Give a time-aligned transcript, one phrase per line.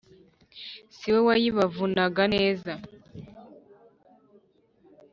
[0.95, 2.71] si we wayibavunaga neza,